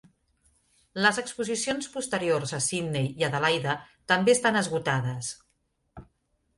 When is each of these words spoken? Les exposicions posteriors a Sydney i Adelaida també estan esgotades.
Les 1.05 1.19
exposicions 1.23 1.91
posteriors 1.97 2.55
a 2.59 2.63
Sydney 2.69 3.07
i 3.23 3.29
Adelaida 3.31 3.79
també 4.15 4.37
estan 4.39 4.63
esgotades. 4.67 5.33